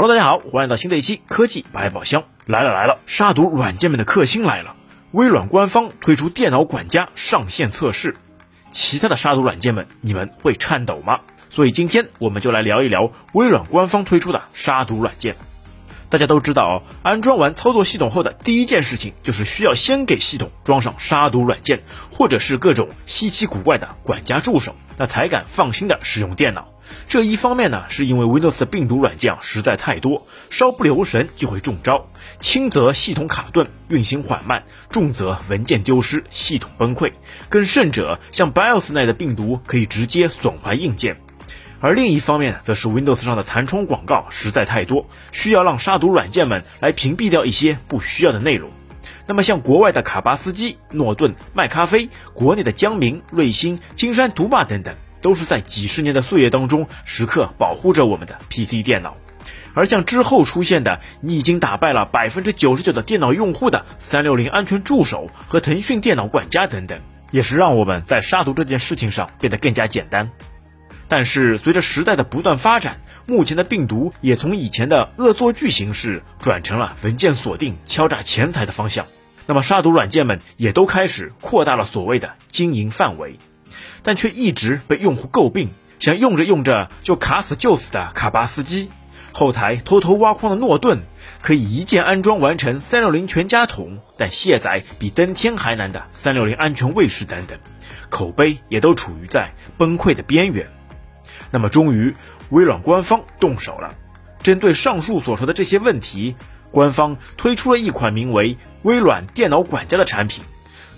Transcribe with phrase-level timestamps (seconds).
[0.00, 2.24] Hello，大家好，欢迎到新的一期科技百宝箱。
[2.46, 4.74] 来了来了，杀毒软件们的克星来了！
[5.10, 8.16] 微软官方推出电脑管家上线测试，
[8.70, 11.20] 其他的杀毒软件们，你们会颤抖吗？
[11.50, 15.36] 所以今天我们就来聊一聊微软官方推出的杀毒软件。
[16.10, 26.68] 大家都知道哦，安装完操作系统后的第一件事情就是需要先给系统装上杀毒软件，或者是各种稀奇古怪的管家助手，那才敢放心的使用电脑。
[27.06, 32.08] 这一方面呢，是因为 Windows 的病毒软件实在太多，稍不留神就会中招，
[32.40, 37.12] 轻则系统卡顿、运行缓慢，重则文件丢失、系统崩溃，
[37.48, 41.16] 更甚者像 BIOS 内的病毒可以直接损坏硬件。
[41.80, 48.70] 而另一方面，则是 Windows 上的弹窗广告实在太多，需要让杀毒软件们来屏蔽掉一些不需要的内容。
[49.26, 59.16] 那么，像国外的卡巴斯基、诺顿、麦咖啡，国内的江明、瑞星、金山毒霸等等，都是在几十年的岁月当中，时刻保护着我们的 PC 电脑。
[59.72, 70.30] 而像之后出现的，你已经打败了百分之九十九的电脑用户的三六零安全助手和腾讯电脑管家等等，也是让我们在杀毒这件事情上变得更加简单。
[71.10, 79.06] 但是随着时代的不断发展，目前的病毒也从以前的恶作剧形式转成了文件锁定、敲诈钱财的方向。
[79.46, 83.40] 那么杀毒软件们也都开始扩大了所谓的经营范围，
[84.04, 88.88] 但却一直被用户诟病，像用着用着就卡死就死的卡巴斯基，
[89.32, 91.00] 后台偷偷挖矿的诺顿，
[91.42, 97.58] 可以一键安装完成三六零全家桶，但卸载比登天还难的三六零安全卫士等等，
[98.10, 100.70] 口碑也都处于在崩溃的边缘。
[101.50, 102.14] 那么，终于，
[102.50, 103.94] 微软官方动手了。
[104.42, 106.36] 针对上述所说的这些问题，
[106.70, 110.44] 官方推出了一款名为“微软电脑管家”的产品。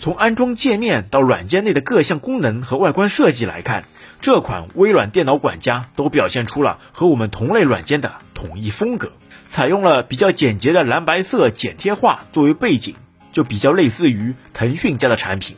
[0.00, 3.84] 从安装界面到软件内的各项功能和外观设计来看，
[4.20, 9.12] 这款微软电脑管家都表现出了和我们同类软件的统一风格，
[9.46, 12.94] 采用了比较简洁的蓝白色剪贴画作为背景，
[13.30, 15.56] 就比较类似于腾讯家的产品。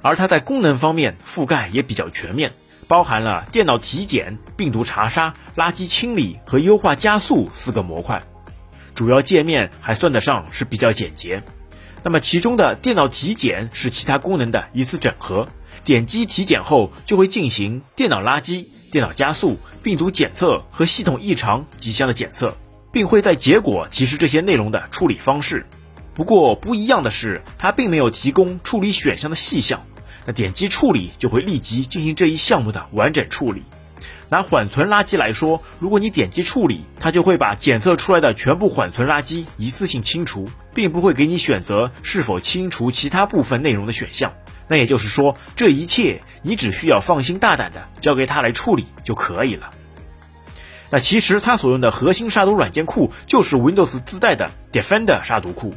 [0.00, 2.52] 而它在功能方面覆盖也比较全面。
[2.92, 8.22] 包含了电脑体检、病毒查杀、垃圾清理和优化加速四个模块，
[8.94, 11.42] 主要界面还算得上是比较简洁。
[12.02, 15.48] 那么其中的电脑体检是其他功能的一次整合，
[15.84, 22.58] 点击体检后就会进行电脑垃圾、电脑加速、病毒检测和系统异常几项的检测，
[22.92, 25.66] 并会在结果提示这些内容的处理方式。
[26.12, 29.86] 不过不一样的是，它并没有提供处理选项的细项。
[30.24, 33.62] 那点击处理就会立即进行这一项目的完整处理。
[34.28, 44.32] 拿缓存垃圾来说，如果你点击处理，它就会把检测出来的全部缓存垃圾一次性清除，并不会给你选择是否清除其他部分内容的选项。
[44.68, 49.70] 那也就是说，这一切你只需要放心大胆的交给它来处理就可以了。
[50.88, 55.74] 那其实它所用的核心杀毒软件库就是 Windows 自带的 Defender 杀毒库。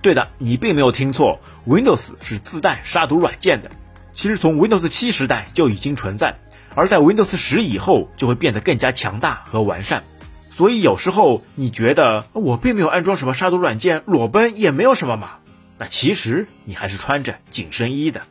[0.00, 3.70] 对的，你并没有听错，Windows 是自带杀毒软件的。
[4.16, 6.38] 其实从 Windows 七时代就已经存在，
[6.74, 10.04] 而在 Windows 十以后就会变得更加强大和完善。
[10.50, 15.36] 所以有时候你觉得我并没有安装什么杀毒软件，裸奔也没有什么嘛？
[15.76, 18.22] 那其实你还是穿着紧身衣的。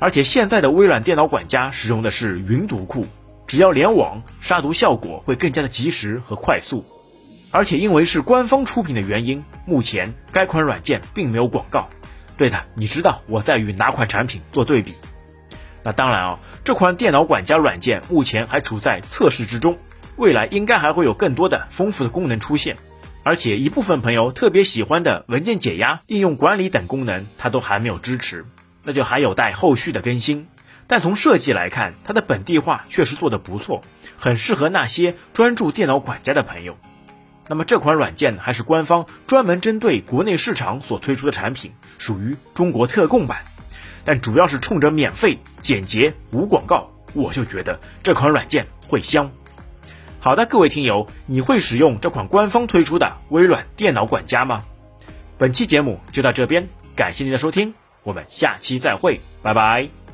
[0.00, 3.06] 而且现在的微软电脑管家使用的是云毒库，
[3.46, 6.84] 只要联网，杀毒效果会更加的及时和快速。
[7.52, 11.88] 而且因为是官方出品的原因，目前该款软件并没有广告。
[12.38, 14.94] 对的，你知道我在与哪款产品做对比？
[15.82, 19.76] 那当然啊，这款电脑管家软件目前还处在测试之中，
[20.16, 22.76] 未来应该还会有更多的丰富的功能出现。
[23.24, 28.46] 而且一部分朋友特别喜欢的文件解压、应用管理等功能，它都还没有支持，
[28.84, 30.46] 那就还有待后续的更新。
[30.86, 33.82] 但从设计来看，它的本地化确实做得不错，
[34.16, 36.78] 很适合那些专注电脑管家的朋友。
[37.48, 43.38] 那么这款软件还是官方专门针对国内市场所推出的产品，属于中国特供版，
[44.04, 49.30] 但主要是冲着免费、简洁、无广告，我就觉得这款软件会香。
[50.20, 54.64] 好的，各位听友，你会使用这款官方推出的微软电脑管家吗？
[55.38, 60.07] 本期节目就到这边，感谢您的收听，我们下期再会，拜拜。